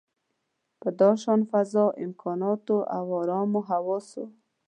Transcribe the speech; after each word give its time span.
په 0.81 0.89
داشان 1.01 1.39
فضا، 1.51 1.85
امکاناتو 2.05 2.77
او 2.97 3.05
ارامو 3.21 3.59
حواسو. 3.69 4.23